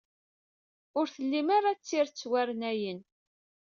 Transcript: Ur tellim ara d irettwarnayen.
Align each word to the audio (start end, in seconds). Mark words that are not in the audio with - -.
Ur 0.99 1.05
tellim 1.13 1.47
ara 1.57 1.71
d 1.79 1.85
irettwarnayen. 1.97 2.99